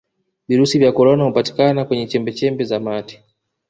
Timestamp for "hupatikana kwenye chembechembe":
1.23-2.63